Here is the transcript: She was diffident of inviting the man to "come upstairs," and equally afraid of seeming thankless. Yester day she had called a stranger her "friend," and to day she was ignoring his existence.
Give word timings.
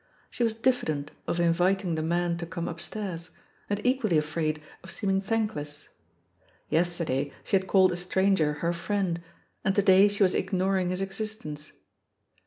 She 0.31 0.43
was 0.43 0.55
diffident 0.55 1.11
of 1.27 1.39
inviting 1.39 1.93
the 1.93 2.01
man 2.01 2.35
to 2.39 2.47
"come 2.47 2.67
upstairs," 2.67 3.29
and 3.69 3.79
equally 3.85 4.17
afraid 4.17 4.59
of 4.83 4.89
seeming 4.89 5.21
thankless. 5.21 5.89
Yester 6.69 7.05
day 7.05 7.31
she 7.43 7.55
had 7.55 7.67
called 7.67 7.91
a 7.91 7.95
stranger 7.95 8.53
her 8.65 8.73
"friend," 8.73 9.21
and 9.63 9.75
to 9.75 9.83
day 9.83 10.07
she 10.07 10.23
was 10.23 10.33
ignoring 10.33 10.89
his 10.89 11.01
existence. 11.01 11.73